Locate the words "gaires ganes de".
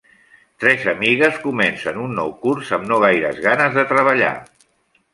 3.07-3.89